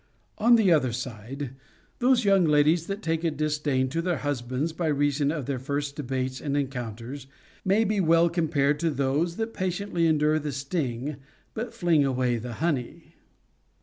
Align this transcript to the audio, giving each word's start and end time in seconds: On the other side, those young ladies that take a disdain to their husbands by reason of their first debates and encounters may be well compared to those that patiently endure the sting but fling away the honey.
On 0.39 0.55
the 0.55 0.71
other 0.71 0.91
side, 0.91 1.51
those 1.99 2.25
young 2.25 2.43
ladies 2.43 2.87
that 2.87 3.03
take 3.03 3.23
a 3.23 3.29
disdain 3.29 3.87
to 3.89 4.01
their 4.01 4.17
husbands 4.17 4.73
by 4.73 4.87
reason 4.87 5.31
of 5.31 5.45
their 5.45 5.59
first 5.59 5.95
debates 5.95 6.41
and 6.41 6.57
encounters 6.57 7.27
may 7.63 7.83
be 7.83 7.99
well 7.99 8.27
compared 8.27 8.79
to 8.79 8.89
those 8.89 9.35
that 9.35 9.53
patiently 9.53 10.07
endure 10.07 10.39
the 10.39 10.51
sting 10.53 11.17
but 11.53 11.71
fling 11.71 12.03
away 12.03 12.39
the 12.39 12.53
honey. 12.53 13.13